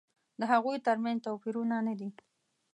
د 0.39 0.41
هغوی 0.51 0.77
تر 0.87 0.97
منځ 1.03 1.17
توپیرونه 1.25 1.75
نه 1.87 1.93
دي. 1.99 2.09